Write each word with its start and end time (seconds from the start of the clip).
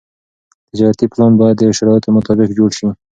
تجارتي 0.69 1.05
پلان 1.13 1.31
باید 1.39 1.55
د 1.59 1.63
شرایطو 1.77 2.09
مطابق 2.17 2.49
جوړ 2.57 2.69
شي. 2.77 2.87